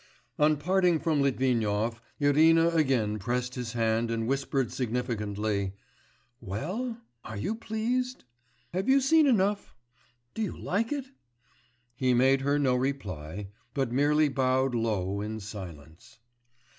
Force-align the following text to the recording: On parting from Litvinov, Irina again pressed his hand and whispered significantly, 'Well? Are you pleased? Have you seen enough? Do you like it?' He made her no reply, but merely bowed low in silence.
On 0.39 0.57
parting 0.57 0.97
from 0.99 1.21
Litvinov, 1.21 2.01
Irina 2.19 2.69
again 2.69 3.19
pressed 3.19 3.53
his 3.53 3.73
hand 3.73 4.09
and 4.09 4.25
whispered 4.25 4.71
significantly, 4.71 5.73
'Well? 6.39 6.97
Are 7.23 7.37
you 7.37 7.53
pleased? 7.53 8.23
Have 8.73 8.89
you 8.89 8.99
seen 8.99 9.27
enough? 9.27 9.75
Do 10.33 10.41
you 10.41 10.57
like 10.57 10.91
it?' 10.91 11.05
He 11.95 12.15
made 12.15 12.41
her 12.41 12.57
no 12.57 12.73
reply, 12.73 13.49
but 13.75 13.91
merely 13.91 14.27
bowed 14.27 14.73
low 14.73 15.21
in 15.21 15.39
silence. 15.39 16.17